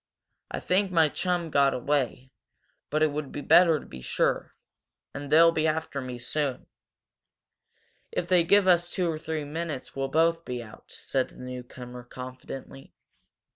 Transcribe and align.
"I 0.49 0.59
think 0.59 0.89
my 0.91 1.09
chum 1.09 1.51
got 1.51 1.75
away, 1.75 2.31
but 2.89 3.03
it 3.03 3.11
would 3.11 3.31
be 3.31 3.41
better 3.41 3.79
to 3.79 3.85
be 3.85 4.01
sure. 4.01 4.55
And 5.13 5.31
they'll 5.31 5.51
be 5.51 5.67
after 5.67 6.01
me 6.01 6.17
soon." 6.17 6.65
"If 8.11 8.27
they 8.27 8.43
give 8.43 8.67
us 8.67 8.89
two 8.89 9.07
or 9.11 9.19
three 9.19 9.43
minutes 9.45 9.95
we'll 9.95 10.07
both 10.07 10.43
get 10.43 10.63
out," 10.63 10.85
said 10.91 11.27
the 11.29 11.37
newcomer, 11.37 12.03
confidently. 12.03 12.95